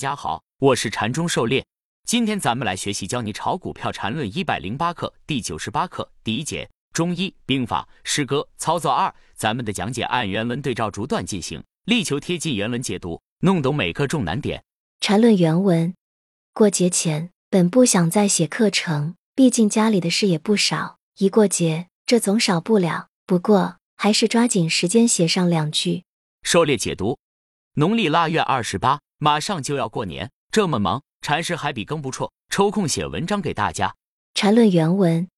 [0.00, 1.62] 大家好，我是禅中狩猎。
[2.06, 9.14] 今天咱们来学习教你炒股票禅论一百零八课第九十八课第一节中医兵法诗歌操作二。
[9.34, 14.64] 咱们的讲解按原文对照逐段进行，力求贴近原文解读，弄懂每个重难点。
[15.00, 15.94] 禅论原文：
[16.54, 23.08] 过节前本不想再写课程，毕竟家里的事也不少，一过节这总少不了。
[23.26, 26.04] 不过还是抓紧时间写上两句。
[26.42, 27.18] 狩猎解读：
[27.74, 28.98] 农历腊月二十八。
[29.22, 33.94] 马上就要过年，这么忙，禅师还比更不错，抽空写文章给大家。
[34.32, 35.28] 禅论原文：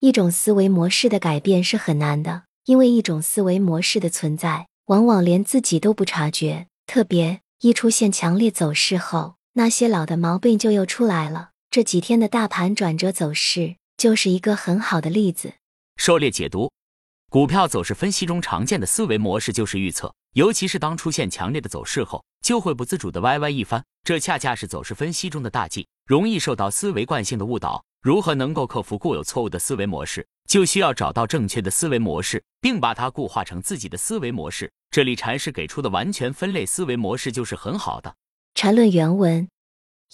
[0.00, 6.66] 一种思维模式的改变是很难的，因为一种思维模式的存在，往往连自己都不察觉。
[6.86, 11.52] 特别一出现强烈走势后，那些老的毛病就又出来了。
[11.70, 15.54] 这几天的大盘转折走势就是一个很好的例子。
[15.96, 16.70] 狩猎解读：
[17.30, 20.14] 股票走势分析中常见的思维模式就是预测。
[20.34, 27.84] 尤其是当出现强烈的走势后，就会不自主的歪歪一番，这恰恰是走势分析中的大忌，容易受到思维惯性的误导。
[28.02, 34.72] 如何能够克服固有错误的思维模式，就需要找到正确的思维模式，并把它固化成自己的思维模式。
[34.90, 38.16] 这里禅师给出的完全分类思维模式就是很好的。
[38.56, 39.48] 禅论原文：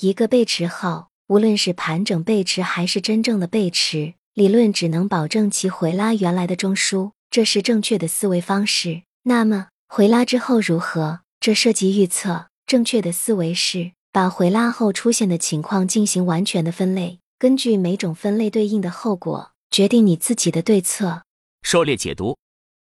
[0.00, 9.02] 一个背驰后，无论是盘整背驰还是真正的背驰，理论只能保证其回拉原来的中枢，这是正确的思维方式。
[9.22, 9.68] 那么。
[9.90, 11.20] 回拉之后如何？
[11.40, 12.46] 这涉及预测。
[12.66, 21.22] 正确的思维是把回拉后出现的情况进行完全的分类，根据每种分类对应的后果，决定你自己的对策。
[21.62, 22.36] 狩猎解读：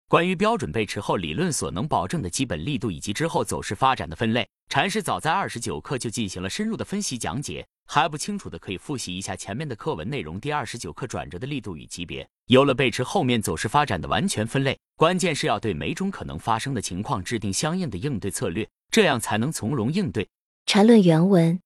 [0.09, 7.67] 关于标准背驰后理论所能保证的基本力度以及之后走势发展的分类，禅师早在二十九课就进行了深入的分析讲解。
[7.95, 10.41] 还不清楚的可以复习一下前面的课文内容。
[10.41, 20.27] 第二十九课转折的力度与级别，有了背驰后面走势发展的完全分类，关键是要对每种可能发生的情况制定相应的应对策略，这样才能从容应对。
[20.65, 21.61] 缠论原文，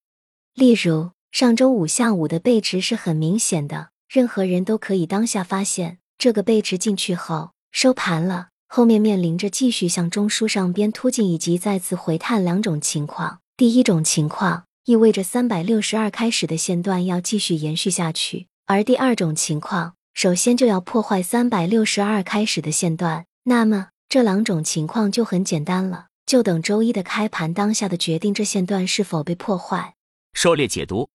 [0.55, 13.39] 例如上周五下午的背驰是很明显的，任何人都可以当下发现这个背驰进去后收盘了，后面面临着继续向中枢上边突进以及再次回探两种情况。
[13.57, 14.66] 第一种情况。
[14.87, 23.27] 意味着三百六十二开始的线段要继续延续下去，而第二种情况，首先就要破坏三百六十二开始的线段。
[23.43, 29.97] 那么这两种情况就很简单了，就等周一的开盘当下的决定这线段是否被破坏。
[30.35, 31.09] 狩猎解读，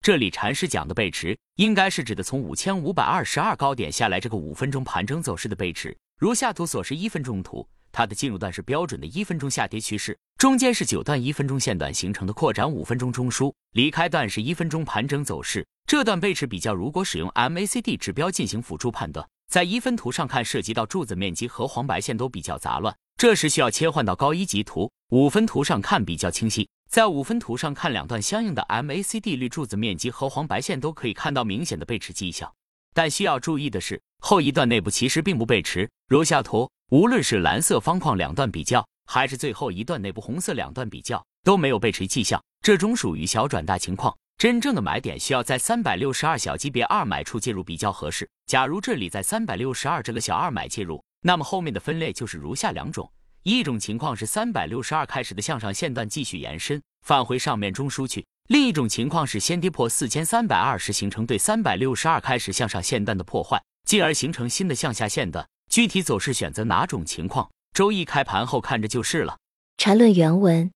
[0.00, 5.96] 这里禅师讲的背驰，应该是指的从五千五百二十二高点下来这个五分钟盘整走势的背驰。
[6.18, 7.68] 如下图所示一分钟图。
[7.92, 15.64] 它的进入段是标准的一分钟下跌趋势，中间是九段一分钟线段形成的扩展五分钟中枢，离开段是一分钟盘整走势。
[15.86, 24.90] 这段背驰比较，如果使用 MACD 指标进行辅助判断，在一分图上看，涉及到柱子面积和黄白线都比较杂乱，这时需要切换到高一级图。
[25.10, 32.50] 五分图上看比较清晰，在五分图上看两段相应的 MACD 绿柱子面积和黄白线都可以看到明显的背驰迹象。
[32.94, 36.70] 但需要注意的是，后一段内部其实并不背驰，如下图。
[36.90, 44.14] 无论是蓝色方框两段比较，还是最后一段内部红色两段比较，都没有背驰迹象，这种属于小转大情况。
[44.36, 48.28] 真正的买点需要在三百六十二小级别二买处介入比较合适。
[48.46, 53.10] 假如这里在三百六十二这个小二买介入，那么后面的分类就是如下两种：
[53.42, 65.48] 一种情况是三百六十二开始的向上线段继续延伸，返回上面中枢去；另一种情况是先跌破四千三百二十，形成对三百六十二开始向上线段的破坏，进而形成新的向下线段。
[65.70, 69.38] 具体走势选择哪种情况，周一开盘后看着就是了。
[69.78, 70.70] 缠论原文，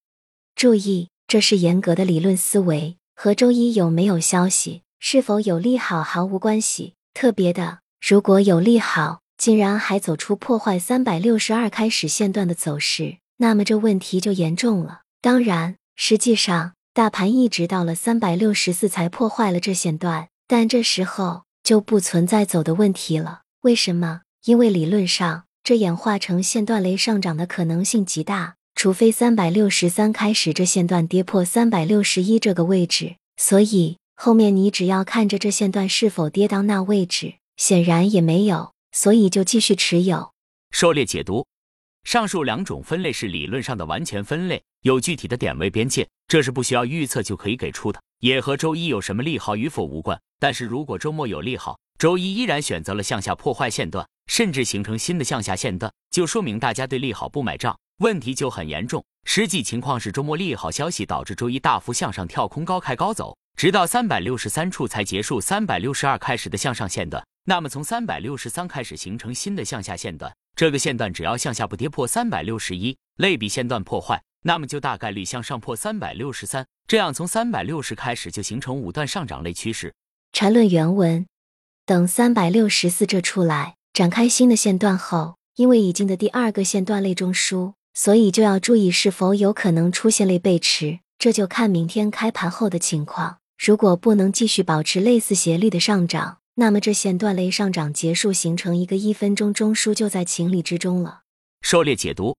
[0.54, 6.94] 注意，这是严格的理论思维，和周一有没有消息、是否有利好毫无关系。
[7.12, 15.03] 特别的，如果有利好，竟然还走出破坏三百六十二开始线段的走势，那么这问题就严重了。
[15.20, 23.43] 当然，实际上大盘一直到了三百六十四才破坏了这线段，但这时候就不存在走的问题了。
[23.61, 24.23] 为什么？
[24.47, 40.32] 因为理论上，这演化成线段雷上涨的可能性极大，除非三百六十三开始这线段跌破三百六十一这个位置，所以后面你只要看着这线段是否跌到那位置，显然也没有，所以就继续持有。
[40.70, 41.44] 狩猎解读，
[42.06, 50.17] 上述两种分类是理论上的完全分类，有具体的点位边界，这是不需要预测就可以给出的，也和周一有什么利好与否无关。
[50.38, 54.06] 但是如果周末有利好，周一依然选择了向下破坏线段。
[54.29, 59.05] 甚至形成新的向下线段，就说明大家对利好不买账，问题就很严重。
[59.25, 67.25] 实际情况是周末利好消息导致周一大幅向上跳空高开高走，直到三百六十三处才结束三百六十二开始的向上线段。
[67.44, 76.67] 那么从三百六十三开始形成新的向下线段，这个线段只要向下不跌破三百六十一，类比线段破坏，那么就大概率向上破三百六十三。
[76.88, 79.93] 这样从三百六十开始就形成五段上涨类趋势。
[80.32, 81.26] 缠论原文：
[81.85, 93.41] 等三百六十四这出来展开新的线段后，因为已经的第二个线段类中枢，所以就要注意是否有可能出现类背驰，这就看明天开盘后的情况。
[93.62, 101.20] 如果不能继续保持类似斜率的上涨，那么这线段类上涨结束，形成一个一分钟中枢，就在情理之中了。
[101.61, 102.35] 狩猎解读。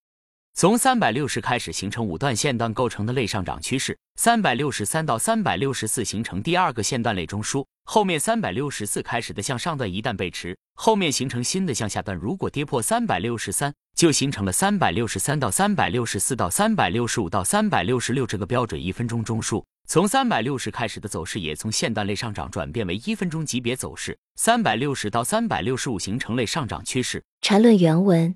[0.56, 19.64] 从三百六十开始形成五段线段构成的类上涨趋势，三百六十三到三百六十四形成第二个线段类中枢，后面三百六十四开始的向上段一旦背驰，后面形成新的向下段，如果跌破三百六十三，就形成了三百六十三到三百六十四到三百六十五到三百六十六这个标准一分钟中枢。
[19.90, 27.24] 从三百六十开始的走势也从线段类上涨转变为一分钟级别走势，三百六十到三百六十五形成类上涨趋势。
[27.42, 28.36] 缠论原文，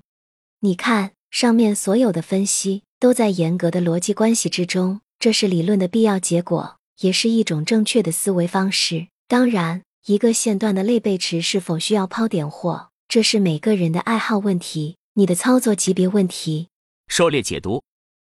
[0.60, 1.12] 你看。
[1.30, 9.06] 上面所有的分析都在严格的逻辑关系之中，这是理论的必要结果，也是一种正确的思维方式。
[9.28, 16.68] 当然，一个线段的类背驰是否需要抛点货，这是每个人的爱好问题，你的操作级别问题。
[17.08, 17.82] 狩猎解读，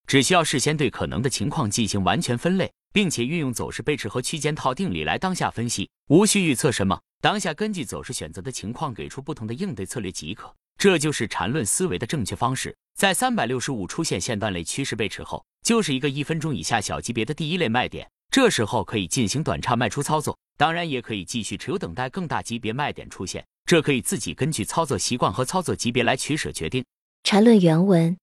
[0.07, 10.53] 只需要事先对可能的情况进行完全分类，并且运用走势背驰和区间套定理来当下分析，无需预测什么，当下根据走势选择的情况给出不同的应对策略即可。
[10.77, 12.75] 这就是缠论思维的正确方式。
[12.95, 23.45] 在三百六十五出现线段类趋势背驰后，就是一个一分钟以下小级别的第一类卖点，这时候可以进行短差卖出操作，当然也可以继续持有，等待更大级别卖点出现。
[23.65, 26.85] 这可以自己根据操作习惯和操作级别来取舍决定。
[27.23, 28.17] 缠论原文：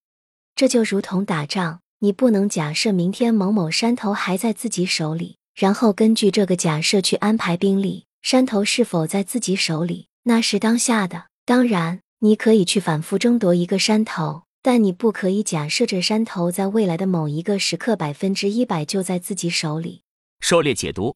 [0.55, 8.05] 这就如同打仗，你不能假设明天某某山头还在自己手里，然后根据这个假设去安排兵力。
[8.21, 11.99] 山头是否在自己手里，那是当下的，当然。
[12.19, 20.01] 你可以去反复争夺一个山头，但你不可以假设这山头在未来的某一个时刻百分之一百就在自己手里。
[20.39, 21.15] 狩猎解读，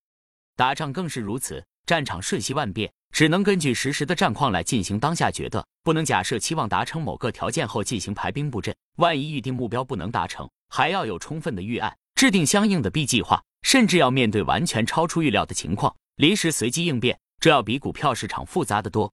[0.56, 8.76] 打仗更是如此，战场瞬息万变，只能根据实时的战况来进行当下决断，不能假设期望达成某个条件后进行排兵布阵。
[8.98, 19.12] 万一预定目标不能达成，还要有充分的预案，制定相应的 B 计划，甚至要面对完全超出预料的情况，临时随机应变，这要比股票市场复杂的多。